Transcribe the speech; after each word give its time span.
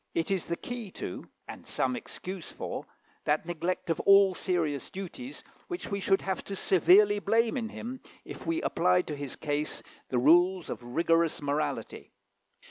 It 0.15 0.31
is 0.31 0.47
the 0.47 0.55
key 0.57 0.89
to, 0.93 1.29
and 1.47 1.63
some 1.63 1.95
excuse 1.95 2.51
for, 2.51 2.87
that 3.25 3.45
neglect 3.45 3.91
of 3.91 3.99
all 3.99 4.33
serious 4.33 4.89
duties 4.89 5.43
which 5.67 5.89
we 5.91 5.99
should 5.99 6.23
have 6.23 6.43
to 6.45 6.55
severely 6.55 7.19
blame 7.19 7.55
in 7.55 7.69
him, 7.69 8.01
if 8.25 8.47
we 8.47 8.63
applied 8.63 9.05
to 9.09 9.15
his 9.15 9.35
case 9.35 9.83
the 10.09 10.17
rules 10.17 10.71
of 10.71 10.81
rigorous 10.81 11.39
morality. 11.39 12.13